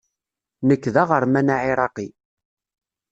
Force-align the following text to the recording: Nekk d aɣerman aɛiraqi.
Nekk 0.67 0.83
d 0.93 0.95
aɣerman 1.01 1.53
aɛiraqi. 1.55 2.07